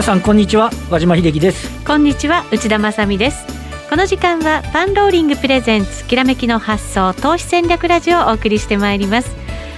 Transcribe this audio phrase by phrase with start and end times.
[0.00, 0.70] 皆さんこんにちは。
[0.88, 1.68] 和島秀樹です。
[1.84, 3.44] こんにちは内田まさです。
[3.90, 9.30] この時間はパンローリングプレゼンツきらめきの発想投資戦略ラジオをお送りしてまいります。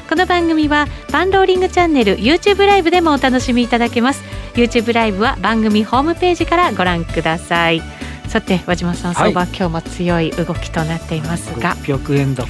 [0.08, 4.22] この番組はパンローリングチャンネル YouTube ライブでもお楽しみいただけます。
[4.54, 7.82] YouTube ライブは番組ホームページからご覧ください。
[8.28, 11.74] さて和島さん、相場今日も強い動きとなっていますが。
[11.78, 12.46] 600円高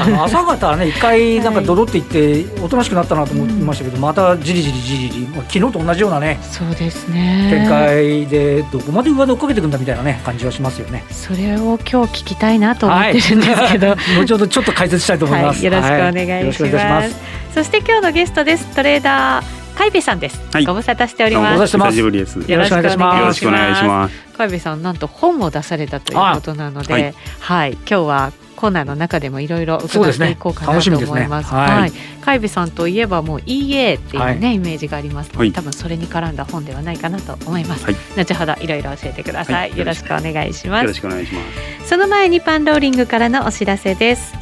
[0.00, 7.48] あの朝方はね一回なんかドロっていっておとなしくなったなと思いましたけど、またじりじりじりじり昨日と同じようなねそうですね。
[7.50, 11.04] 展開でどこまで上で追っかけていくんだみたいなね感じはしますよね。
[11.10, 17.16] それを今日聞きたいなと思ってるんですけど、はい、 後ほどちょっと解説したいと思います、はい、よろしくお願いします,、
[17.54, 18.66] そして今日のゲストです。
[18.74, 20.38] トレーダー海部さんです。
[20.52, 21.78] はい、ご無沙汰しております。
[21.78, 22.38] 久しぶりです。
[22.38, 23.20] よろしくお願いします。
[23.20, 24.14] よろしくお願いします。
[24.36, 31.48] 海部さん、なんと本を出されたということなので、はい、はい、今日はコーナーの中でもいろいろ伺っていこうかなと思います。
[31.48, 37.86] すね、はい、海部さんといえばもう EA っていうね、はい、イメージがありますので、はい、多分それに絡んだ本ではないかなと思います。
[37.86, 40.82] はい、後ほどいろいろ教えてください,、よろしくお願いします。
[40.82, 41.40] よろしくお願いしま
[41.80, 41.88] す。
[41.88, 44.34] その前にパンローリングからのお知らせです。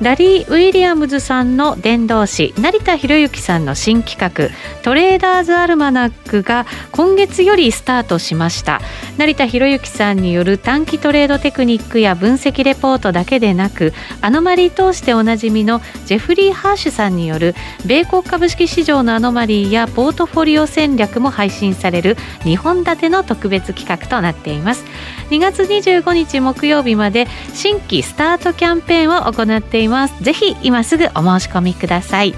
[0.00, 4.48] ラリー・ウィリアムズさんの伝道師成田博之さんの新企画
[4.82, 8.80] トレーダーズ・アルマナックが今月よりスタートしました。
[9.18, 24.82] 成田博之さんによる短期トレードテクニックや分析レポートだけでなくアノマリー通しておなじみのジェフリー・ハーシュさんによる米国株式市場のアノマリーやポートフォリオ戦略も配信される2本立ての特別企画となっています。
[25.30, 30.22] 2月25日木曜日まで新規スタートキャンペーンを行っています。
[30.22, 32.34] ぜひ今すぐお申し込みください。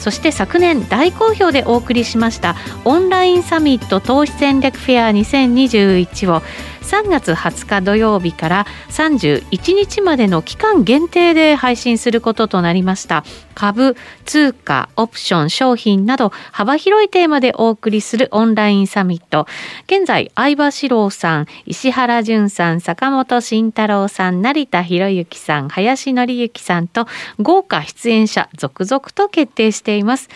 [0.00, 6.42] そして昨年大好評でお送りしましたオンラインサミット投資戦略フェア2021を
[6.82, 13.24] 3月20日土曜日から31日までの期間限定で配信することとなりました。
[13.54, 19.46] 株、通貨、オプション、商品など幅広いテーマでお送りするオンラインサミット。
[19.86, 27.06] 現在相葉史郎さん、石原淳さん、坂本慎太郎さん、成田博之さん、林紀之さんと
[27.38, 30.28] 豪華出演者続々と決定しています。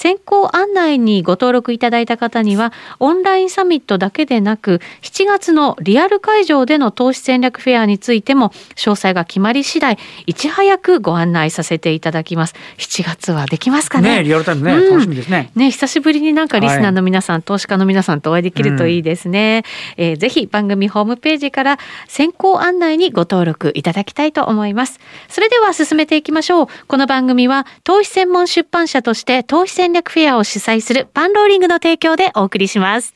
[0.00, 12.54] 先行案内にご登録いただいた方にはオンラインサミットだけでなく7月のリアル会場での投資戦略フェアについても詳細が決まり次第いち早くご案内させていただきます。
[12.78, 14.16] 7月はできますかね？
[14.16, 15.50] ねリアルタイムね、うん、楽しみですね。
[15.54, 19.64] ね久しぶりになんかリスナーの皆さん、はい、投資家の皆さんとお会いできるといいですね、
[19.98, 21.78] うん、えー、ぜひ番組ホームページから
[22.08, 24.98] 先行案内にご登録いただきたいと思います。
[25.28, 26.66] それでは進めていきましょう。
[26.88, 33.12] この番組は投資専門出版社として投資戦戦略フェアを主催するパンローリングの提供でお送りします。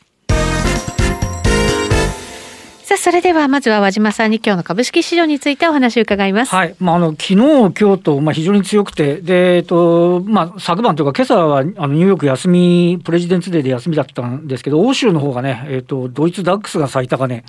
[2.82, 6.52] さあ、それではまずは和島さんに今日の株式市場についてお話を伺います。
[6.52, 6.74] はい。
[6.80, 17.44] まあ、あの、昨日、今日と、まあ、非常に強くて、で、えっと、まあ、昨晩というか、今朝は、あの、ニューヨーク休み、プレジデンツデーで休みだったんですけど、欧州の方がね、えっと、ドイツダックスが最高値、はい、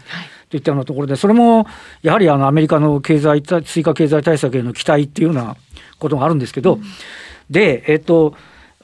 [0.51, 1.65] といったようなところで、それも、
[2.03, 5.57] やはり、あの、アメリカの経済、追加経済対策への期待っていうような
[5.97, 6.83] ことがあるんですけど、うん、
[7.49, 8.35] で、えっと、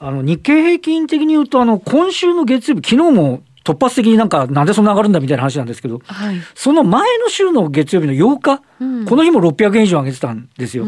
[0.04, 10.86] あの日経平均的に言うと、あの今週の月曜日、昨日も突発的になんか、なんでそんな上がるんだみたいな話なんですけど、はい、その前の週の月曜日の8日、うん、この日も600円以上上げてたんですよ。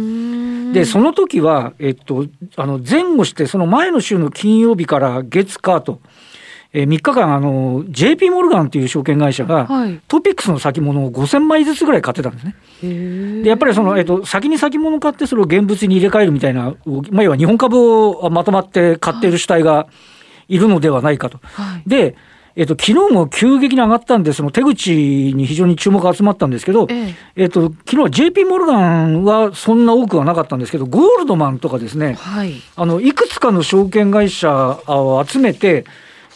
[0.72, 2.26] で、その時は、えっと、
[2.56, 6.00] あの前後して、その前の週の金曜日から月火と、
[6.76, 12.56] えー、3日間あの JP モルガンという証券会社が、はい、トピックスの先物を5000枚ずつぐらい買ってたんですね。
[13.42, 16.74] でやっぱりその、えーと、先に先物買ってそれを現物に入れ替えるみたいな、
[17.10, 19.86] まあ、要は日本株をまとまって買っている主体が
[20.48, 21.38] いるのではないかと。
[21.42, 22.16] はい、で
[22.56, 24.92] えっと、昨日も急激に上がったんで、その手口
[25.34, 27.14] に非常に注目が集まったんですけど、ええ。
[27.34, 35.84] えっと、昨日は JP モルガンはそんな多くはなかったんですけど、ゴールドマンとかですね、はい、あのいくつかの証券会社を集めて、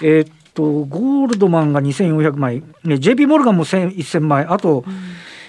[0.00, 4.94] えー、っと、ゴールドマンが2400枚、JP モルガンも1000枚、あと、うん、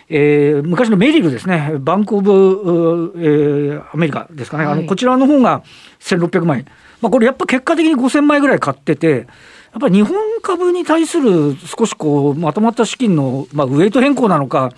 [0.07, 5.63] えー、昔のメリルですね、バンクオブ、えー、アメリカですかね、はい、あのこちらの方が
[5.99, 6.65] 1600枚、
[7.01, 9.27] まあ、これやっぱ結果的に5000枚ぐらい買ってて、
[9.71, 14.71] やっぱり日本株に対する少しこうまとまった資金の、まあ、ウエイト変更なのか、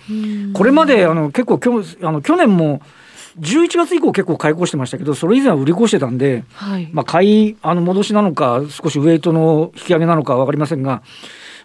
[0.54, 2.80] これまであの結構きょあの去年も
[3.40, 11.02] 11月以降結構買い越してましたけど、それ以前は売り越してたんで、はい、まあ買いあの戻しなのか、少しウエイトの引き上げなのか分かりませんが、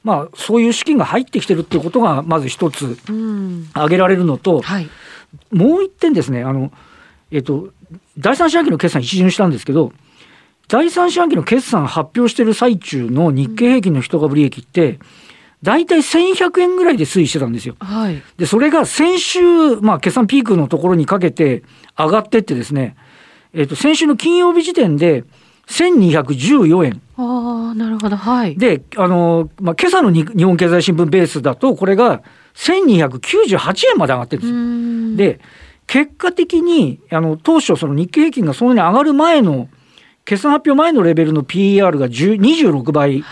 [0.04, 2.98] まあ、そういう資金が入ってきてるっていうことが、まず一つ
[3.74, 4.90] 挙げられるのと、はい、
[5.52, 6.72] もう一点ですね、あの
[7.32, 7.70] えっと、
[8.18, 9.92] 第三四半期の決算一巡したんですけど、
[10.70, 15.00] 第三四半期の決算発表してる最中の日経平均の一株利益って、うん
[15.64, 17.76] 大体1100円ぐらいで推移してたんですよ。
[17.80, 19.42] はい、で、それが先週、
[19.78, 21.64] まあ、決算ピークのところにかけて
[21.98, 22.96] 上がってってですね、
[23.54, 25.24] えっ、と、先週の金曜日時点で
[25.68, 27.02] 1214円。
[27.18, 28.16] ああ、なるほど。
[28.16, 28.56] はい。
[28.56, 32.22] で、あの、まあ、今朝の日本経済新聞ベースだと、これが
[32.56, 35.38] 1298円まで上がってるんですよ。
[35.38, 35.40] で、
[35.88, 39.70] 結果的に、あの、当初、その日経平均がそんなに上がる前の、
[40.26, 43.24] 決算発表前のレベルの PER が10 26倍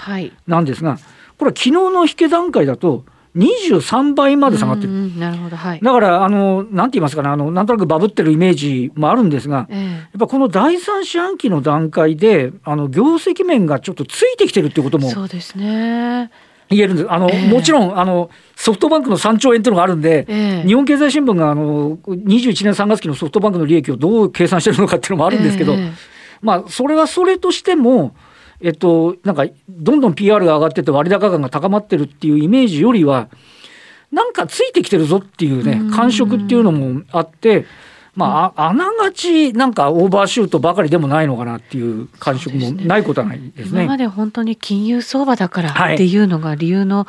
[0.47, 0.99] なんですが、はい、
[1.37, 3.05] これは昨日の引け段階だと、
[3.35, 5.17] 23倍まで下がってる。
[5.17, 5.81] なるほど、はい。
[5.81, 15.09] だから、あの、なんて言いますかね、あの、なんとなくバブってるイメージもあるんですが、えー、やっぱこの第三四半期の段階で、あの、業績面がちょっとついてきてるっていうことも。
[15.09, 16.31] そうですね。
[16.69, 17.11] 言えるんです。
[17.11, 25.91] あの、えー、もちろん、あの、ソフトバンクの3兆円っていうのがあるんで、えー、日本経済新聞が、あの、21年3月期のソフトバンクの利益をどう計算してるのかっていうのもあるんですけど、えー、
[26.41, 28.15] まあ、それはそれとしても、
[28.61, 33.29] えっと、なんか、どんどん PR が上がってて割高感が高まってるっていうイメージよりは、
[34.11, 37.65] なんかついてきてるぞっていうね、感触っていうのもあって、
[38.15, 43.83] まあ、あながちなんかオーバーシュートばかりでもないのかなっていう感触もないことはないですね。
[43.83, 47.07] 今まで本当に金融相場だからっていうのが理由の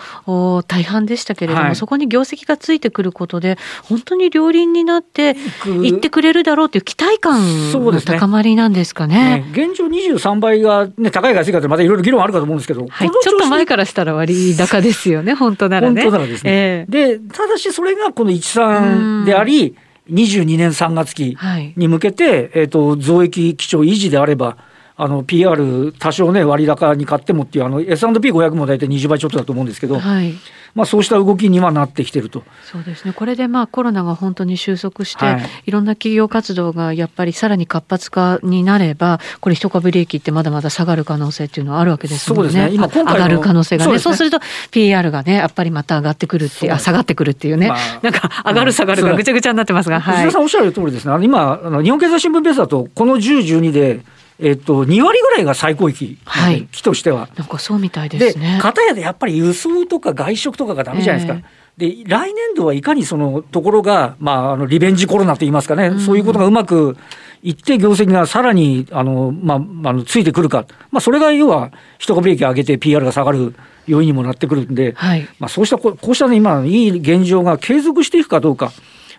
[0.66, 5.36] 大半でしたけれども、はい、そこに業績がついてくることで本当に両輪になって
[5.82, 9.16] いってくれるだろうという期待感の高まりなんですかね。
[9.16, 9.44] ね。
[9.52, 15.34] 現状23倍が、ね、高いか安いかってまたいろいろ議論あるかと思うんですけど、はい、ちょっと前からしたら割高ですよね。
[15.34, 16.02] 本当ならね。
[16.02, 16.50] 本当ならですね。
[16.52, 19.76] えー、でただしそれがこの13であり、
[20.10, 21.36] 22年3月期
[21.76, 24.56] に向けて、はい、えーと、増益基調維持であれば、
[24.98, 30.32] あの PR 多少ね割高に買ってもっていうあの S&P500 も大体20倍ちょっとだと思うんですけど、はい、
[30.74, 32.44] まあそうした動きにはなってきてると。
[32.64, 33.12] そうですね。
[33.12, 42.52] これでまあコロナが本当に収束して、はい、いろんな企業活動がやっぱりさらに活発化になれば、これ一株利益ってまだまだ下がる可能性っていうのはあるわけですもんね。
[42.52, 42.74] そうですね。
[42.74, 43.98] 今今回上がる可能性がね。
[43.98, 44.40] そう、ね,、すると
[44.70, 50.16] PR がねやっぱりまた上がってくるってあ下がってくるっていうね、まあ、なんか上がる下がるがぐちゃぐちゃになってますが、はい。
[50.16, 51.24] 藤田さんおっしゃる通りですね。
[51.24, 54.00] 今あの日本経済新聞ベースだとこの10、12で
[54.38, 57.28] えっと、2割ぐらいが最高益、はい、期としては。
[57.36, 58.56] なんかそうみたいですね。
[58.56, 61.48] で、片やでやっぱり輸送とか外食とかがダメじゃないですか。
[61.78, 66.96] えー、で、来年度はいかにそのところが、まあ、あの、リベンジコロナといいますかね、うん、そういうことがうまく
[67.42, 70.66] いって、業績がさらに、あの、まあ、あの、ついてくるか。
[70.90, 73.54] まあ、それが要は、一株利益上げて PR が下がる
[73.86, 78.72] 要因にもなってくるんで、はい、まあ、そうしたこ、こうしたね、今、いい現状が継続していくかどうか。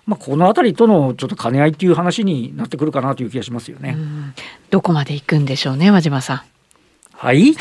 [0.07, 3.97] まあ、この辺りとのちょっと兼ね合いっていう話になってくるかなという気がしますよね。
[4.69, 6.41] どこまで行くんでしょうね、和島さん。
[7.17, 7.55] はい。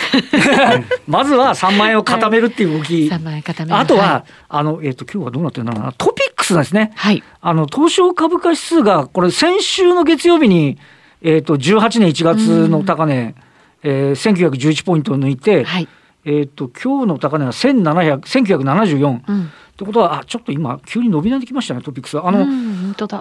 [1.08, 6.92] まずは3万円を固めるっていう動き、はい、万円固めあとは、はい、あの、えっ、ー、と、今日はどうなってるんだろうな、トピックスですね。
[6.94, 7.22] はい。
[7.40, 10.78] あの、東証株価指数が、これ先週の月曜日に、
[11.22, 13.34] えっ、ー、と、18年1月の高値、
[13.82, 15.88] えー、1911ポイントを抜いて、はい、
[16.26, 19.20] えっ、ー、と、今日の高値は1700、1974。
[19.26, 22.46] うんってことはあちょっと今急に伸びないできましたねトピックスあの、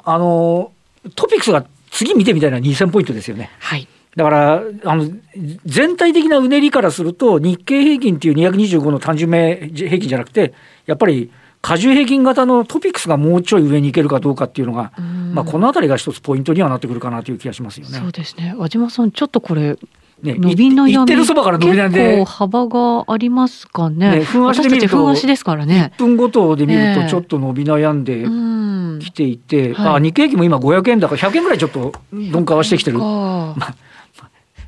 [0.06, 0.72] あの
[1.14, 3.52] トピックスが次見てみたいな2000ポイントですよね。
[3.60, 5.10] はいだからあの
[5.66, 10.54] 全体的なうねりからすると日経平均っていう225の単純名平均じゃなくて
[10.86, 11.30] やっぱり
[11.62, 14.94] 過重平均型のトピックスがもうちょい上に行けるかどうかっていうのが、
[15.34, 17.98] まあ、この辺りが一つポイントにはなってくるかなという気がしますよね。
[17.98, 19.78] そうですね和島さんちょっとこれ
[20.26, 24.20] ね、伸び悩みってるそばから伸び悩んで結構幅がありますかね。
[24.20, 25.92] ね分足で見ると分足ですからね。
[25.96, 28.26] 1分ごとで見るとちょっと伸び悩んで
[29.00, 32.98] きていて、えー、あ日経平均も今500円だから100円ぐらいちょっと鈍化はしてきてる。
[32.98, 33.76] まあ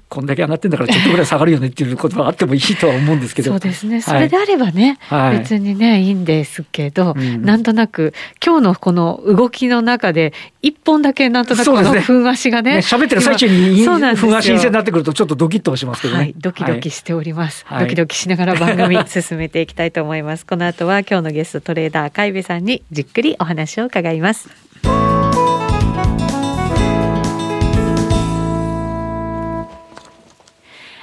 [0.10, 3.52] こんだけ上がってんだからちょっとぐらい下がるよねっていうことはあってもいいとは思うんですけど。
[3.52, 4.02] そうですね。
[4.02, 20.46] それであればね、はい、別にねいいんですけど、うん、なんとなく今日のこの動きの中で一本だけなんとなくこのふん足がね喋、ね、ってる最中にふん足新鮮になってくるとちょっとドキッとしますけどね、はい、ドキドキしております、はい、ドキドキしながら番組進めていきたいと思います。
[20.46, 24.67] この後は今日のゲストトレーダー海部さんにじっくりお話を伺います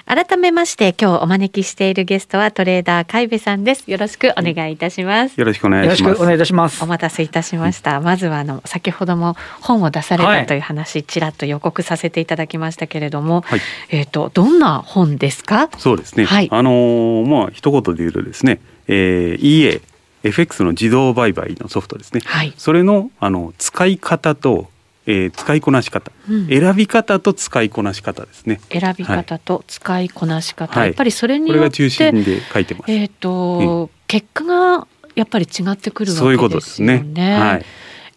[0.07, 3.91] 改めまして今日お招きしているゲストはトレーダー海部さんです。
[3.91, 5.41] よろしくお願いいたします。
[5.41, 6.21] よろしくお願いします。
[6.21, 6.85] お願いいたします。
[6.85, 15.71] お待たせいたしました、まずはあの先ほども本を出されたという話、はい、ちらっと予告させていただきましたけれども、はい、えっ、ー、とどんな本ですか？
[15.79, 19.81] そうですね、はい、あのー、まあ一言で言うとですね、えー、EA
[20.23, 24.69] FX の自動売買のソフトですね、はい、それのあの使い方と
[25.07, 28.61] えー、使いこなし方、うん、選び方と使いこなし方ですね。
[28.71, 32.93] 選び方と使いこなし方、はい、やっぱりそれによって、これが中心で書いてます。
[32.93, 36.17] えっ、ー、と、うん、結果がやっぱり違ってくるわけですよね。
[36.17, 37.05] そういうことですね。
[37.39, 37.67] はい。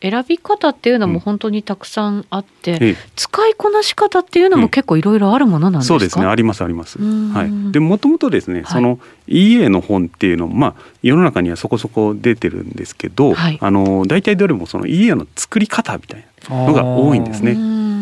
[0.02, 7.00] 選び方っていうのも本当にたくさんあって、うん、使いこなし方っていうのも結構いろいろあるものなんですか、うん、そうですねありますあります。
[7.00, 17.54] はい、でもともとですね、はい、その EA の本っていうのも、まあ、世の中にはそこそこ出てるんですけど、はい、あの大体どれもその EA の作り方みたいなのが多いんですね。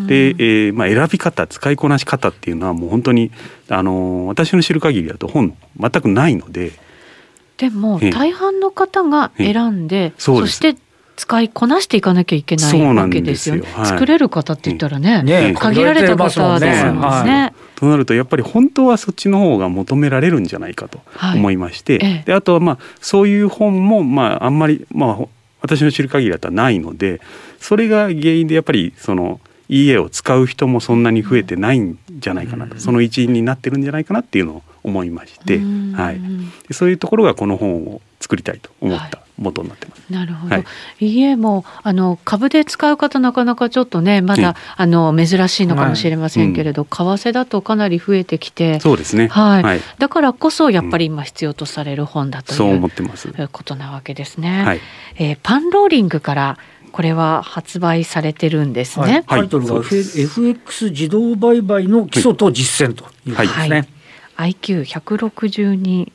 [0.08, 3.32] で、えーまあ、選び方使いこなし方っていうのはもう本当に
[3.70, 6.74] あの私の知る限りだと本全くないので。
[7.58, 10.76] でも大半の方が選んで、そして
[11.16, 13.62] 使いこなしていかなきゃいけないわけですよね。
[13.74, 17.08] はい、作れる方って言ったらね、ね限られた方ですもんね。
[17.08, 21.00] はい、となるとやっぱり本当はそっちの方が求められるんじゃないかと
[21.36, 25.26] 思いまして、はい、であとはまあそういう本もまああんまりまあ
[25.62, 27.22] 私の知る限りだったらないので
[27.60, 35.60] それが原因でやっぱりその EA を使う人もそんなに増えてないんじゃないかなと、その一因になってるんじゃないかなっていうのを思いまして、
[35.96, 36.22] はい、
[36.72, 40.02] そういうところがこの本を作りたいと思った元になってます。
[40.02, 40.56] はい、なるほど。
[40.56, 40.66] はい、
[41.00, 49.28] EA もあの株で使う方なかなかちょっとねまだ、うん、あの珍しいのかもしれませんけれど、はいうん、為替だとかなり増えてきて、そうですね。
[49.28, 49.64] はい。
[49.64, 53.32] はい、だからこそやっぱり今必要とされる本だという、そう思ってます。
[53.52, 54.64] ことなわけですね。
[54.64, 54.82] はい。
[55.18, 56.58] えー、パンローリングから
[56.92, 59.24] これは発売されてるんですね。
[59.28, 63.88] タイトルが、FX 自動売買の基礎と実践ということですね。
[64.34, 66.12] はい、IQ162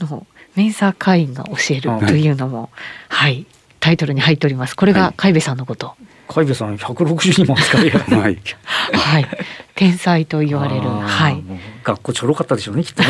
[0.00, 0.26] の
[0.56, 2.70] メンサー会員が教えるというのも、
[3.08, 3.46] はい、
[3.78, 4.76] タイトルに入っております。
[4.76, 5.94] これが海部さんのこと。
[6.28, 8.38] 海部さん162万使いはい、
[8.92, 9.26] はい、
[9.74, 10.82] 天才と言われる。
[10.82, 11.42] はい。
[11.82, 13.08] 学校ちょろかったでしょうね、きっとね。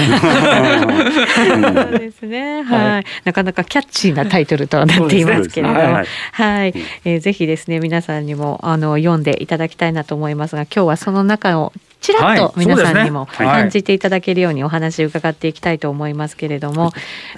[1.82, 2.62] そうですね。
[2.62, 3.04] はい。
[3.24, 16.92] なかなかキャッチーなタイトルとはなっていますけれども、はい、はい、えー、ぜひですね、皆さんにもあの読んでいただきたいなと思いますが、今日はその中をちらっと皆さんにも感じていただけるようにお話を伺っていきたいと思いますけれども、はい、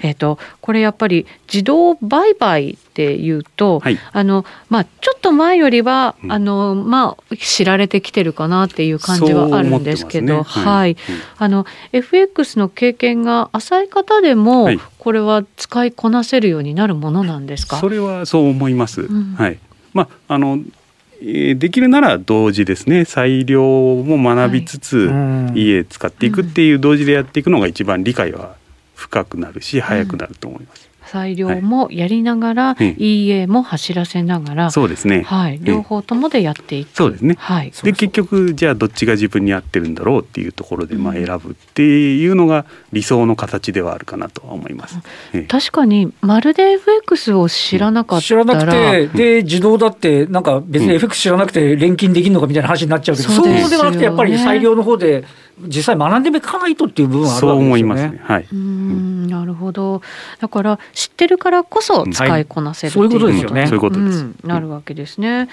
[0.06, 10.96] えっ、とこれやっぱり自動売買っていうと、はい、あのまあちょっと前よりは、うん、あのまあ知られてきてるかなっていう感じはあるんですけど、ね、はい、
[11.38, 17.78] あの FX の経験が浅い方でも、これは使いこなせるようになるものなんですか？
[17.78, 19.02] それはそう思います。
[19.02, 19.58] うん、はい。
[19.92, 20.60] まああの
[21.22, 23.04] できるなら同時ですね。
[23.04, 25.10] 裁量も学びつつ、
[25.54, 28.56] 家使っていくっていう同時でやっていくのが一番理解は
[28.96, 30.91] 深くなるし早くなると思います。
[31.12, 44.98] 裁量もやりながら、はい、EA も走らせながら、そうですね、はい、両方ともでやっていく、そうですね、はい、で結局じゃあどっちが自分に合ってるんだろうっていうところで、まあ、選ぶっていうのが理想の形ではあるかなとは思います、
[45.34, 55.24] うん、確かにまるで FX を知らなかったら、知らなくてで自動だってなんか別に FX 知らなくて錬金できるのかみたいな話になっちゃうけど、うん、そうではなくてやっぱり裁量の方で
[55.60, 57.62] 実際学んでいかないとっていう部分はあるわけですよね。
[57.62, 58.20] そう思いますね。
[58.22, 58.48] はい。
[58.52, 60.02] うんなるほど。
[60.40, 63.66] だから知ってるからこそ使いこなせる、はい、そういうことですよね。
[63.66, 64.26] そういうことです。
[64.44, 65.48] なるわけですね。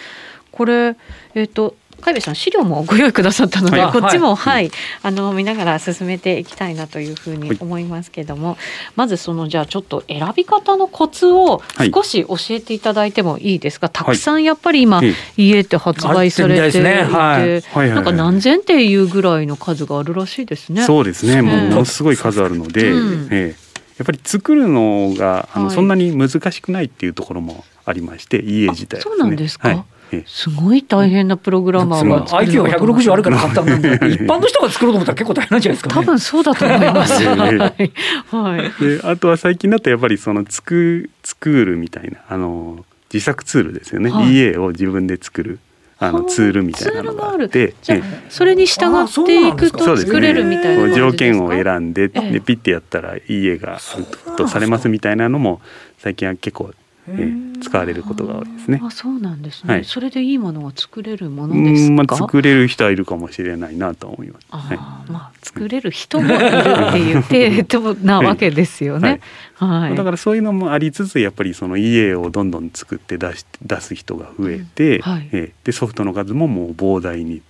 [0.51, 0.95] これ
[1.35, 4.71] えっ、ー、と海部さん資料もご用意くださったので、はい、こっちも、はい、はい、
[5.03, 8.57] あの見ながら進めていきたいなというふうに思いますけども、はい、
[8.95, 11.61] まずそのじゃあちょっと選び方のコツを
[11.93, 15.01] 少し教えていただいてもいいですか、たくさんやっぱり今、
[15.37, 17.07] 家って発売されていて、ね。
[17.09, 20.83] なんか何千っていうぐらいの数があるらしいですね。
[20.83, 29.83] そうですね、ものすごい数あるので、うん、えーやっぱり作るのがあの、そんなに難しくないっていうところもありまして家自体、ね、そうなんですか、はい
[30.25, 37.23] すごい大変なプログラマーが IQ が160あるから簡単なんで 一般の人が作ろうと思ったら結構大変なんじゃないですか、ね、多分そうだと思います。
[37.23, 45.59] はい、であとは最近だとやっぱりそのつく作るみたいなあの自作ツールですよね、はい、家を自分で作る。
[46.01, 47.75] あのツールみたいなのがあって
[48.29, 53.73] それに従っていくと作れるみたいな、ね、条件を選んででピッてやったら家が
[54.27, 55.59] アウトされますみたいなのも
[55.97, 56.88] 最近は結構え
[57.61, 58.79] 使われることが多いですね。
[58.83, 64.47] あそうなんですね、はい、それでいいものが作れるものですまあ、作れる人はいるかもしれないなと思います。
[64.51, 64.77] あはい、
[65.11, 69.09] まあ作れる人もいるっていう程度なわけですよね。
[69.09, 69.21] はい、
[69.59, 75.01] だからそういうのもありつつやっぱりその家をどんどん作って出し出す人が増えて、うん。
[75.01, 77.41] はい、えでソフトの数ももう膨大に。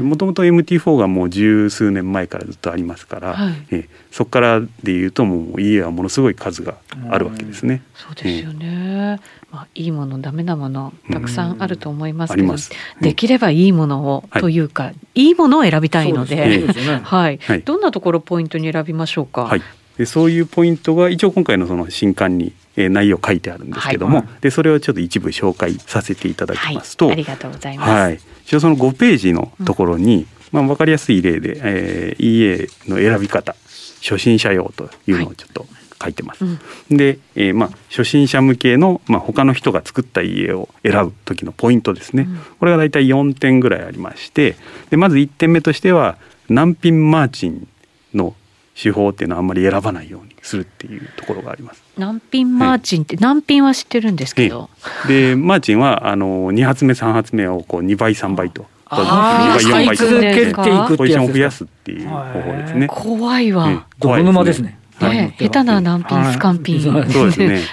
[0.00, 6.76] もともと MT4 がもう十数年前からずっとありますから、はい、えそこからでいうともう家はものすごい数が
[7.10, 7.82] あるわけですね。
[7.94, 12.54] そうですよね、まあ、いいものダメなものたくさんあると思いますけど、
[13.00, 16.66] できればいいものを、というか、い、いものを選びたいので、
[17.02, 19.42] はい、どんなところポイントに選びましょうか？
[19.42, 19.62] はい
[19.98, 27.90] でそういうポイントが一応今回のその新刊に、えー、内容書いてあるんですけども、はい、でそれをちょっと一部紹介させていただきますと、はい、ありがとうございます。
[27.90, 33.54] はい、一応その5ページのところに、うん、まあ分かりやすい例で、えー、EA の選び方
[34.00, 35.66] 初心者用というのをちょっと
[36.02, 36.44] 書いてます。
[36.44, 36.58] はい
[36.90, 42.22] うん、で、えー、まあ初心者向けのまあ他の人が作った家を選ぶ時のポイントですね。
[42.22, 44.56] うん、これがだいたい4点ぐらいありまして、
[44.88, 46.16] でまず1点目としては
[46.48, 47.68] 難品マーチン
[48.14, 48.34] の
[48.74, 51.82] 手法っていうのはあんまり選ばないようにするっていうところがあります。
[51.98, 54.70] 難品マーチンって、難品は知ってるんですけど。
[55.06, 58.66] でマーチンはあの2発目3発目をこう2倍3倍と。
[58.90, 62.08] 4倍続けていくポジションを増やすっていう。
[62.08, 62.86] 方法ですね。
[62.88, 63.86] 怖いわ。
[63.98, 64.80] 泥沼ですね。
[65.08, 67.08] ね、下手な難品スカンピン、はい、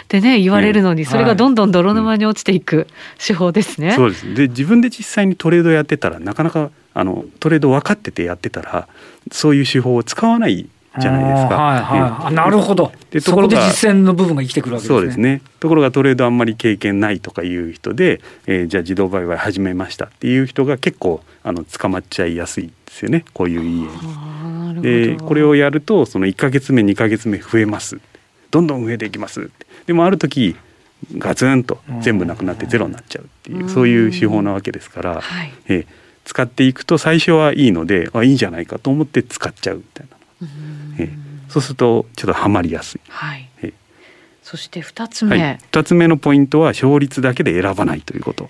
[0.07, 0.39] でね。
[0.39, 2.87] 言われるのにそれがどんどん泥沼に落ちていく
[3.25, 3.91] 手法ですね。
[3.93, 8.87] そうですで自分で実際にトレードやってたらなかなかあのトレード分かっててやってたら
[9.31, 11.55] そういう手法を使わないじゃないですか。
[11.55, 12.91] はいはい、なるほど。
[13.11, 14.99] でところが実践の部分が生きてくるわけですね。
[14.99, 15.41] そうですね。
[15.59, 23.25] ところがトレードあんまり経験ないとかいう人で、えー、じゃあ自動売買始めましたっていう人が結構あの捕まっちゃいやすいですよね。
[23.33, 24.81] こういう家に。
[24.81, 27.99] でこれをやるとその1か月目2か月目増えます。
[28.51, 29.49] どんどん増えていきます。
[29.85, 30.55] でもある時
[31.17, 35.87] ガツンと全部なくなってゼロになっちゃうっていうそういう手法なわけですから、はい、えー、
[36.25, 40.16] 使っていくと最初はいいのであいいんじゃないかと思って使っちゃうみたいな。
[40.99, 41.09] え
[41.49, 43.01] そうするとちょっとはまりやすい。
[43.07, 43.73] はい、え
[44.43, 48.49] そして2つ目、はい、2つ目のポイントは勝率だけで選ばないということ。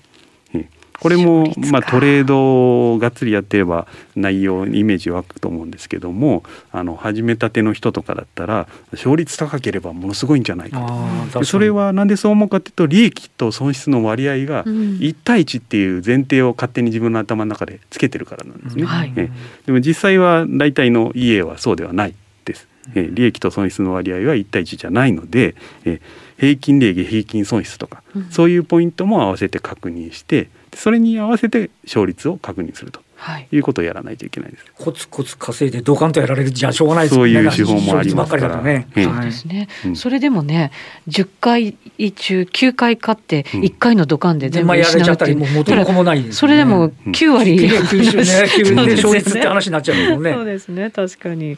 [0.99, 10.87] これもまあトレードをがっつりやってれば内容イメージ湧くと思うんですけどもあの始めたての人とかだったら勝率高ければものすごいんじゃないか
[11.31, 11.43] と。
[11.43, 18.83] それはなんでそう思うかっていうと利益と損失の割合が1対1っていう前提を勝手に自分の頭の中でつけてるからなんですね。
[18.83, 18.87] うん。
[18.87, 19.31] はい、で
[19.67, 22.67] も実際は大体の家はそうではないです。
[22.95, 26.01] え利益と損失の割合は1対1じゃないので、え。
[26.37, 33.01] 平均利益平均損失とか、うん、そういうポイントも合わせて確認してそれに合わせて勝率を確認すると。
[33.19, 34.65] はい、いうことをやらないといけないです。
[34.77, 37.17] コツコツ稼いでドカンとやられるじゃしょうがないですね。
[37.17, 38.61] そういう手法もありますから。
[38.61, 40.71] ね、そうですね、うん、それでもね、
[41.07, 48.23] 10回中9回勝って1回のドカンで全部失うっていう、も元も子もない、ね、それでも9割、うん、9週 ね、
[48.55, 50.33] 9で勝率って話になっちゃうもんね。
[50.33, 51.57] そうですね、確かに。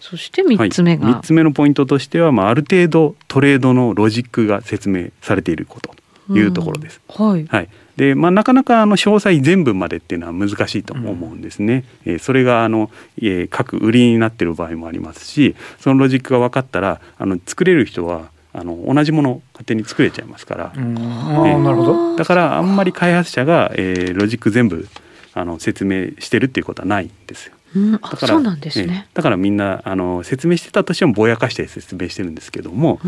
[0.00, 5.94] そして3つ目が、はい、3つ目のポイントとしては、まあ、ある程度トレードのロジックが説明されていること。
[6.28, 7.00] というところです。
[7.16, 11.84] うん、はい、はいでまあ、なかなかあの詳細全部までっていうのは難しいと思うんですね。
[12.04, 22.16] うん、えー、それがあの、えー、各売りになってる場合もありますしそのロジックが分かったらあの作れる人はあの同じものを勝手に作れちゃいますから、えー、なるほど。
[22.16, 24.86] だからあんまり開発者が、えー、ロジック全部
[25.32, 27.54] あの説明してるっていうことはないんですよ。
[27.74, 33.00] うん、だからそうなんですね、だからみんなあの説明してたとしてもぼやかして説明してるんですけども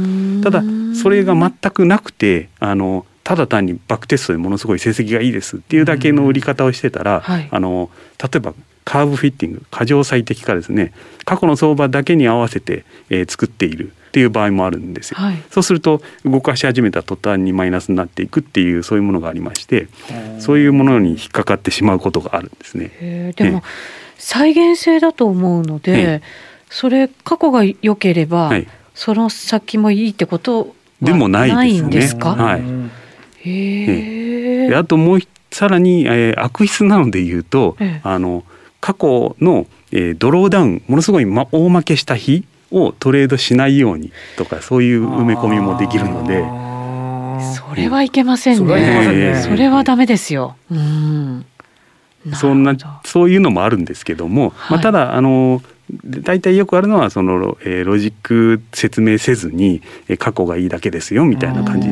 [0.43, 0.63] ただ
[1.01, 8.55] それが全くなくてあのただ単にバックテストでものすごい成績がいいですっていうだけの売り方をしてたら、はい、あの例えば
[8.87, 10.95] カーブフィッティング過剰最適化ですね。
[11.27, 19.89] 過去の相場だけに合わせて、えー、作っているっていう場合もあるんですよ、はい、そうすると動かし始めた途端にマイナスになっていくっていうそういうものがありまして
[20.39, 23.35] そういうものに引っかかってしまうことがあるんですね。
[23.37, 23.63] でも、
[24.17, 26.23] 再現性だと思うので、
[26.71, 31.91] それ過去が良ければ、はい、その先もいいってことでもないですね。
[31.91, 32.63] ですか、はい
[33.49, 34.75] へえ。
[34.75, 38.45] あともうさらに、えー、悪質なので言うと、ええ、あの
[38.81, 46.45] 過去の、えー、ドローダウンものすごい、ま、大負けした日をトレードしないようにとかそういう埋め込みもできるので。
[47.55, 49.41] それはいけませんね。
[49.43, 50.57] それはダメですよ。
[50.71, 51.47] うん。
[52.35, 55.63] そんなそういうのもあるんですけども、はい、まあ、ただあの
[56.05, 61.89] 大体よくあるのはその、えー、ロジック説明せずに、えー、過去がいいだけですよみたいな感じ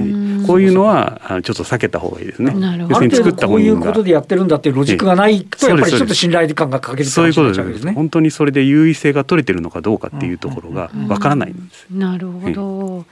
[0.47, 2.53] こういうのはあちょっと避けた方がいいですね。
[2.53, 2.97] なるほど。
[2.97, 7.93] ある程度こういうことでやってるんだっていうロジックがないとやっぱりちょっと信頼感が欠けるそういうことですね。
[7.93, 11.87] 本当にそれで優位性が取れてるのかどうかっていうところがわからないんです。
[11.91, 13.05] なるほど。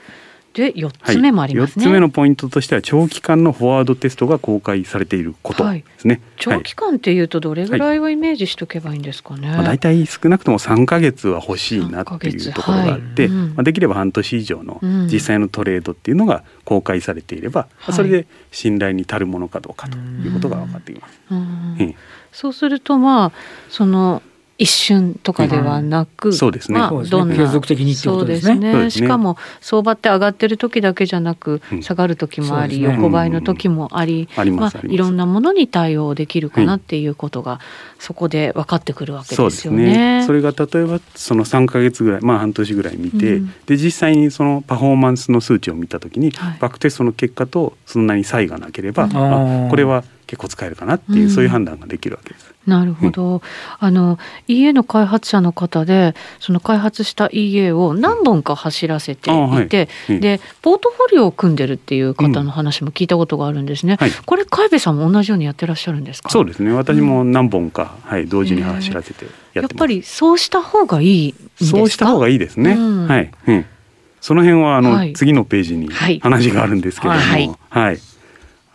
[0.55, 14.79] で4つ目もありますね、はい、4つ目のポイントとしては長期間のフォワードテストが公開されていることですね、はい、長期間っていうとどれぐらいをイメージしとけばいいんですかね、まあ、大体少なくとも3か月は欲しいなっていうところがあって、はいうん、まあ、できれば半年以上の
[15.11, 21.19] 実際のトレードっていうのが公開されていれば、うん、それで信頼に足るものかどうかということが分かってきます。
[21.31, 21.95] うん、
[22.31, 23.31] そうするとまあ
[23.69, 24.21] その
[24.57, 26.79] 一瞬とかではなく、うん、そうですね。
[26.79, 28.73] まあ、どんな継続的にってことですね。
[28.73, 28.89] ね。
[28.89, 37.59] しかも相場って上がってる時だけじゃなく、うん、下がる時もあり、ね、横ばいの時もあり、うん、まあいろんなものに対応できるかなっていうことが、
[37.99, 40.23] そこで分かってくるわけですよね。
[40.25, 52.53] そ、ね、れが例えばその三か月ぐらい、まあ半年ぐらい見て、で実際にそのパフォーマンスの数値を見た時に、はい、バックテストの結果とそんなに差異がなければ、あこれは結構使えるかなっていう、そういう判断ができるわけです。
[52.65, 53.41] なるほど、うん、
[53.79, 66.31] あの EA の開発者の方でその開発した EA を何本か走らせていて、はい、でポートフォリオを組んでるっていう方の話も聞いたことがあるんですね、うんはい、これ海部さんも同じようにやってらっしゃるんですか？
[66.31, 66.71] そうですね。
[66.73, 73.65] 私も何本か、はい、同時に走らせてやっぱりそうした方がいいそうした方がいいですね、うん、はい、うん、
[74.21, 77.99] その辺はあの、はい、次のページに話があるんですけども、はい、はい、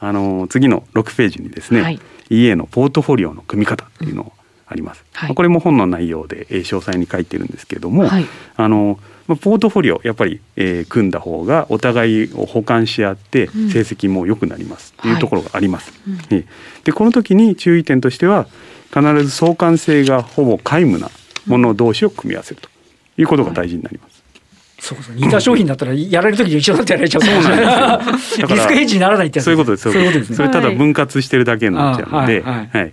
[0.00, 2.00] あの次の6ページにですね、はい。
[2.30, 4.32] EA のポートフォリオの組み方っていうのを
[4.70, 15.92] あります、はい、これも本の内容で詳細に書いてるんですけれども、はい、あのポートフォリオやっぱり、えー、組んだ方がお互いを補完し合って成績も良くなりますっていうところがあります。
[16.30, 16.44] はい、
[16.84, 18.46] でこの時に注意点としては
[18.92, 21.10] 必ず相関性がほぼ皆無な
[21.46, 22.68] もの同士を組み合わせると
[23.18, 24.19] いうことが大事になります。
[24.80, 25.14] そうそう。
[25.14, 28.46] 似た商品だったらやられる時に一緒だってやられちゃうそうなんですよ。
[28.48, 32.92] リスクヘッジにならないってそういうことですそういうことです、ね、それただ分割してるだけになっちゃうので、はい、はい、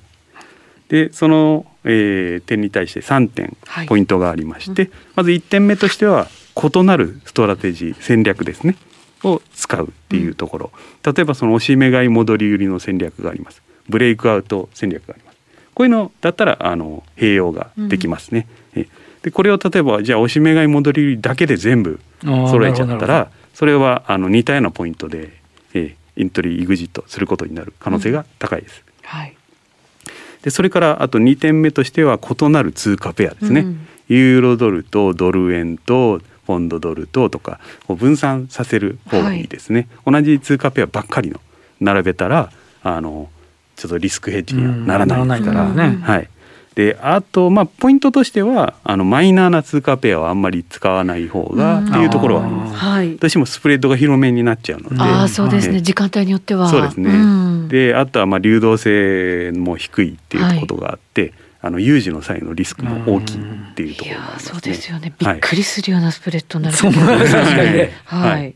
[0.90, 3.56] でその、えー、点に対して3点
[3.88, 8.76] ポイントがありまして、はい、まず1点目としては異なるストラテジー戦略ですね。
[9.24, 10.72] を使うっていうところ、
[11.04, 13.64] うん、例えばその押し目買い戻り売りの戦略があります。
[13.90, 15.38] ブレイクアウト戦略があります。
[15.74, 18.88] こういうのだったらあの併用ができますね、うん、
[19.24, 25.34] でこれを例えばじゃあ押し目買い戻りだけで全部揃えちゃったらそれはあの似たようなポイントで、
[25.74, 29.38] えイントリーイグジットすることになる可能性が高いです、うん、はい。
[30.42, 41.42] でそれからあと2点目としては異なる通貨ペアですね、うん、ユーロドルとドル円とポンドドルととか分散させる方がいいですね、はい、同じ通貨ペアばっかりの
[41.80, 42.52] 並べたら
[42.84, 43.30] あの
[43.76, 46.30] ちょっとリスクヘッジにはならないですから、ね、はい、
[46.78, 52.76] であとまあポイントとしてはあのマイナーな通貨ペアはあんまり使わない方がっていうところはあります。
[52.76, 56.70] はい、私もスプレッドが広めになっちゃうので、あそうですね、時間帯によっては。
[56.70, 57.68] そうですね。
[57.68, 61.34] であとはまあ流動性も低いっていうことがあって、はい。
[61.60, 65.14] あの有事の際のリスクも大きいっていうところもあります、ね、そうですよね。
[65.18, 66.78] びっくりするようなスプレッドになる、
[68.06, 68.32] はい。
[68.32, 68.56] はい。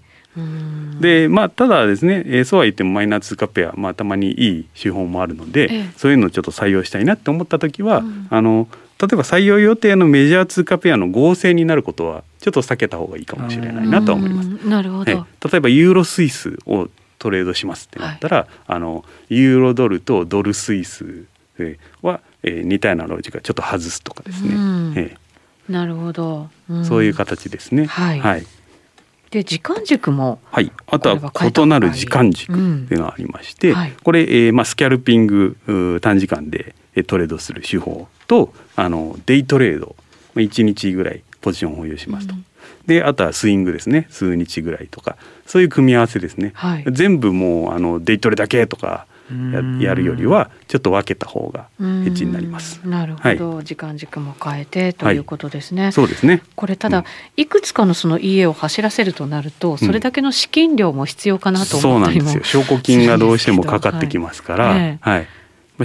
[1.01, 8.67] でまあただですね、えー、そうは言ってもマイナー通貨ペア、まあ、たまにいい手法もあるので、ええ、そういうのをちょっと採用したいなって思った時は、うん、あの
[8.99, 14.47] 例えば採用予定のメジャー通貨ペアの合成になることはちょっと避けた方がいいかもしれないなと思います。
[14.67, 16.87] なるほど、例えばユーロスイスを
[17.19, 21.25] トレードしますってなったら、はい、あのユーロドルとドルスイス
[22.01, 24.55] はえー、似たようなロジがちょっと外すとかですね。
[24.55, 27.85] うん、えー、なるほど、うん、そういう形ですね。
[27.85, 28.19] はい。
[28.19, 28.45] はい、
[29.31, 30.71] で時間軸もはい。
[30.87, 36.75] あとは異なる時間軸っていうのがありまして、うんはい、これ、えー、まあスキャルピング短時間で
[37.07, 39.95] トレードする手法とあのデイトレード
[40.35, 42.35] 1日ぐらいポジションを保有しますと。
[42.85, 44.07] であとはスイングですね。
[44.09, 45.15] 数日ぐらいとか。
[45.45, 49.05] そういう組み合わせですね、はい、全部もうあのデイトレだけとか
[49.79, 52.81] ややるよりはちょっと分けた方がヘッジになります。
[52.85, 55.83] なるほど、はい、時間軸も変えてということですね。
[55.83, 56.41] はい、そうですね。
[56.55, 57.05] これただ、うん、
[57.37, 62.63] いくつかのその家を走らせるとなると、それだけの資金量も必要かなと思ったりも、うん、そうなんですよ。
[62.63, 65.27] 証拠金がどうしてもかかってきますから、はい、はい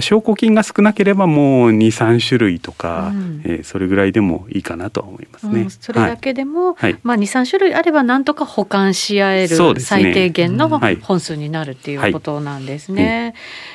[0.01, 5.61] 証拠金が少なければもう23種類とか、うん、えー、それぐらいでもいいかなと思いますね。
[5.61, 10.69] うん、それだけでも、はい、まあ、23種類あればなんとか保管し合える最低限の
[11.01, 13.33] 本数になるっていうことなんですね。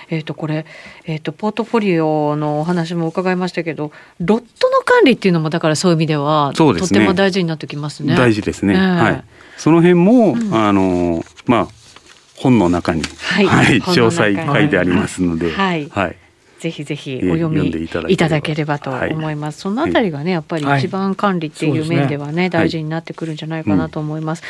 [0.08, 0.66] えー、とこれ、
[1.06, 8.14] えー、とポートフォリオのお話も伺いましたけどロットの管理っていうのもだからそういう意味ではとても大事になってきますね。
[8.14, 9.24] 大事ですね、えー、はい、
[9.56, 11.81] その辺も、うん、あのまあ
[12.36, 16.16] 本の中に、はい、はい、詳細書いてありますので、はい、はい、
[16.58, 17.68] ぜひぜひお読み
[18.08, 18.90] いただければと。
[18.90, 19.60] 思います。
[19.60, 24.42] そのあたりがね、やっぱり一番管理っていう面ではね、大事になってくるんじゃないかなと思います。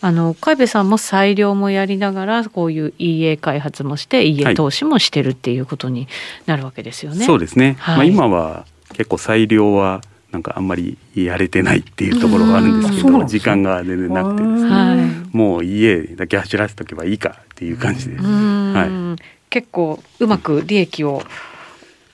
[0.00, 6.06] あの海部さんも裁量もやりながらこういう EA 開発もして EA 投資もしてるっていうことに
[6.46, 7.24] なるわけですよね。
[7.24, 7.76] そうですね。
[7.80, 18.24] はい、まあ今は結構裁量はなんかあんまりやれてないっていうところがあるんですけど時間が全然なくてですね、はい、もう家だけ走らせとけばいいかっていう感じです。
[18.24, 21.22] はい、結構うまく利益を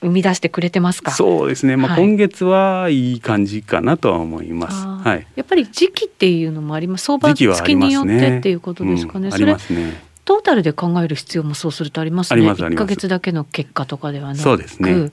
[0.01, 1.11] 生み出してくれてますか？
[1.11, 1.77] そうですね。
[1.77, 4.85] まあ、今月はいい感じかなとは思います。
[4.85, 5.27] はい。
[5.35, 7.05] やっぱり時期っていうのもあります。
[7.05, 9.23] 相場月によってっていうことですかね。
[9.23, 10.04] ねうん、ありますね。
[10.25, 12.41] トータルで考える必要もそうするとありますね。
[12.41, 15.11] 一か月だけの結果とかではなく、そうですね、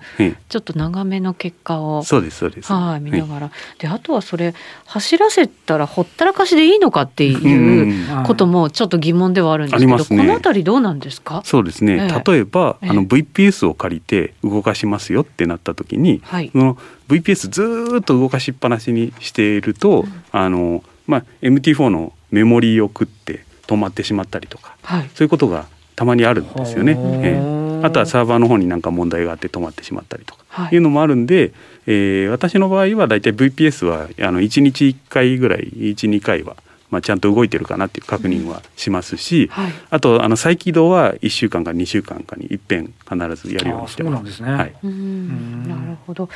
[0.49, 2.73] ちょっと長めの結果を、そうですそうです。
[2.73, 4.55] はい、見ながら、であとはそれ
[4.87, 11.43] 走らせたらほったらかしでいいのかっていうこともちょっと疑問ではあるんですけど、ね、このあたりどうなんですか？
[11.45, 12.09] そうですね。
[12.27, 26.97] 例えば、あの VPS を借りて動かしますよってなった時に、はい、その VPS ずっと動かしっぱなしにしていると、うん、あのまあ MT4 のメモリーを食って止まってしまったりとか、はい、そういうことがたまにあるんですよね。
[27.23, 30.77] えー、あとはサーバーの方になんか問題があって止まってしまったりとかい。
[30.77, 31.53] うのもあるんで、はい、
[31.87, 36.57] えー、私の場合はだいたい VPS はあの1日1回ぐらい12回は。
[36.91, 44.43] まあ、ちゃんと動いてるかなっていう確認はしますし、はい、あとあの再起動は1週間か2週間かにいっぺん必ずやるようにしてます。
[44.43, 46.29] ね、はい、なるほど。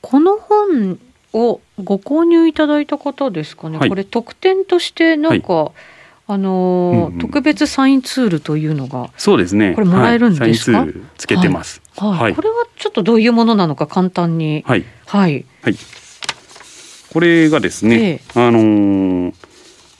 [0.00, 1.00] この本
[1.32, 5.72] をご購入いただいた方ですかね、はい、これ特典としてなんか、
[6.26, 9.74] あの、うんうん、特別サインツールというのがそうですね。
[9.74, 14.64] これもらえるんですか、はい、つけてます、はい、はい、これはちょっとどういうものなのか簡単に。
[14.66, 14.84] はい。
[15.06, 15.76] はい、はい、
[17.12, 19.34] これがですね、ええ、あのー、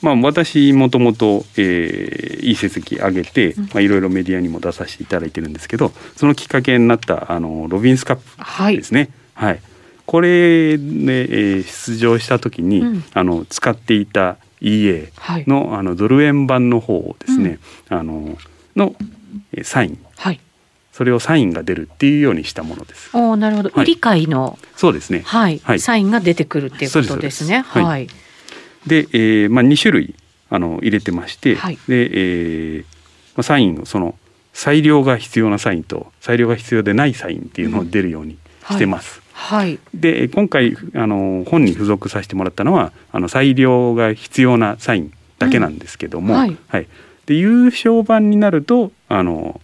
[0.00, 9.10] まあ私もともといい成績上げて、まあいろいろメディアにも出させていただいてるんですけどそのきっかけになったあのロビンスカップですね。
[9.34, 9.60] はい、はい、
[10.06, 15.08] これで、えー、出場した時に、うん、あの使っていた EA
[15.46, 17.58] のはい、あのドル円版の方をですね、
[17.90, 18.38] うん、あの
[18.76, 18.94] の
[19.64, 20.40] サイン、はい、
[20.92, 23.10] それをサインが出るっていうようにしたものです。
[23.16, 24.58] おなるほど、はい、売り買いの。
[24.76, 27.62] そうですね、はい、はい、サインが出てくるっていうことですね。
[27.62, 28.06] はい、はい、
[28.86, 30.14] で、えー、まあ二種類
[30.48, 32.10] あの入れてまして、はい、で、
[32.76, 34.14] えー、まあサインのその
[34.52, 38.36] 裁量が必要なサインと裁量が必要でないサインっていうのを出るように
[38.70, 39.21] してます。
[39.42, 46.86] はい、で今回あの本に付属させてもらったのはあの裁量が必要なサインだけなんですけども、うん、はい、はい、
[47.26, 49.60] で優勝版になるとあの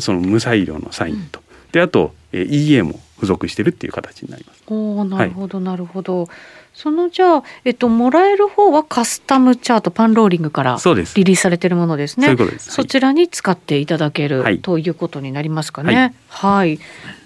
[0.00, 4.62] その無裁量のサインと、うん、であと、え EA も付属してるっていう形になります。
[4.68, 6.28] おなるほど、なるほど。
[6.72, 10.78] そのじゃあ、えっと、もらえる方はカスタムチャートパンローリングから
[11.16, 12.36] リリースされているものですね。
[12.58, 16.14] そちらに使っていただける、はい、ということになりますかね。
[16.28, 16.68] はい。
[16.68, 16.78] はい、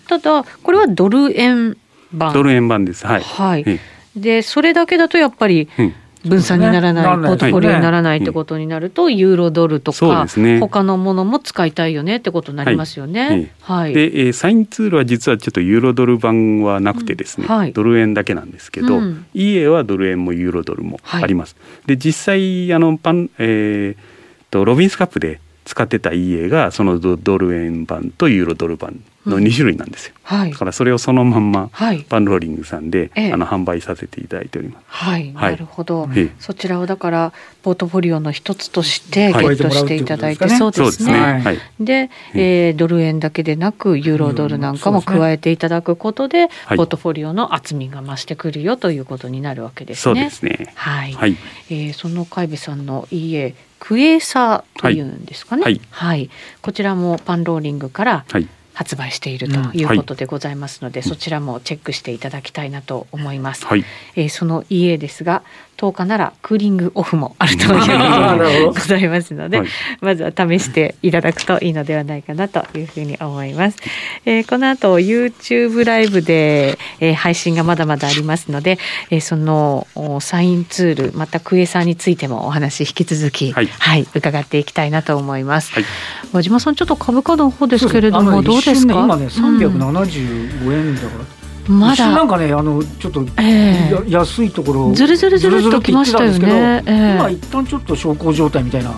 [0.08, 1.76] ただこれはドル円
[2.12, 2.32] 版。
[2.32, 3.06] ドル円版です。
[3.06, 3.22] はい。
[3.22, 3.80] はい。
[4.16, 5.94] でそれだけだとやっぱり、うん
[6.24, 13.52] 分散にならない、ポートフォリオにならないってことになると、ユーロドルとか、ね、他のものも使いたいよねってことになりますよね。
[13.60, 13.94] はい。
[13.94, 21.56] で、えー、サインツールは実はちょっとユーロドル版はなくてですね、うんはい、ドル円だけなんですけど、うん、EA はドル円もユーロドルもあります。
[21.58, 31.70] はい、で実際あのパン、えー、とロビンスカップで使ってた EA がそのドル円版とユーロドル版の2種類なんですよ、うんはい、だからそれをそのまんま
[32.08, 34.84] パンローリングさんで、はい、あの販売させていただいております。
[34.88, 36.08] はい、はい、なるほど、
[36.40, 41.12] そちらをだからポートフォリオの一つとしてゲットしていただいて、そうですね。
[41.44, 50.30] はい、で、えー、ドル円だけでなくユーロドルなんかも加えていただくことで、ポートフォリオの厚みが増してくるよということになるわけですね。
[50.30, 50.72] そうですね。
[50.74, 51.12] はい。
[51.12, 51.36] はい、
[51.70, 55.64] えー、その海部さんの EA クエーサーというんですかね。
[55.64, 56.30] はい、はい、
[56.62, 58.48] こちらもパンローリングから、はい。
[58.74, 63.66] 発売しているということでございますので、うんはい、そちらもチェックしていただきたいなと思います。
[63.66, 63.84] はい、
[64.16, 65.42] えー、その EA ですが
[65.82, 69.68] 10日ならクーリングオフもあるということでございますので、はい、
[70.00, 73.78] まずは試していただくといいのではないかなというふうに思います。
[74.24, 78.78] えー、この後 YouTube ライブで、えー、配信がまだまだありますので、
[79.10, 79.88] えー、その
[80.20, 85.72] サインツールまたクエさんについてもお話引き続き、はい、はい、伺っていきたいなと思います。
[85.72, 85.84] はい、
[86.32, 88.94] 和島さんちょっと株価の方ですけれどもどうですか？
[88.94, 91.41] 今ね375円だから。
[91.68, 92.10] まだ。
[92.10, 98.90] なんかねあのちょっと、えー、安いところずるずるずるっときましたよね、えー、今一旦ちょっと小康状態みたいな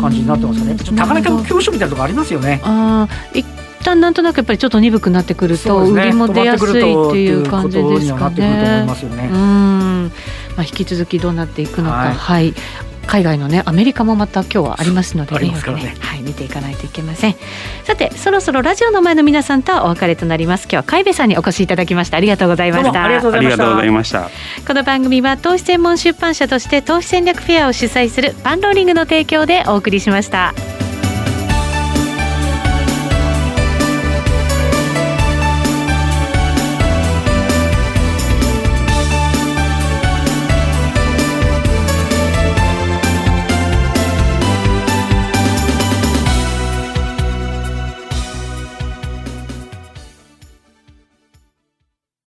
[0.00, 0.76] 感じになってますかね。
[0.96, 2.60] 高値株教書みたいなとこありますよね。
[2.64, 3.44] あ一
[3.84, 8.86] 旦なんとなくやっぱりちょっと鈍くなってくると、売りも出やすいっていう感じですかね。
[9.32, 10.12] うん、
[10.56, 12.54] まあ引き続きどうなっていくのか、はい、はい、
[13.10, 17.34] 海外のねアメリカもまた今日はありますので、ね、ねはい、見ていかないといけません。
[17.82, 20.64] さてそろそろラジオの前の皆さんとはお別れとなります。
[20.64, 22.18] 今日は海部さんにお越しいただきました。
[22.18, 23.02] ありがとうございました。
[23.02, 23.42] ありがとうござ
[23.84, 24.30] いました。
[24.64, 30.54] この番組は投資専門出版社として投資戦略フェアを主催するパンローリングの提供でお送りしました。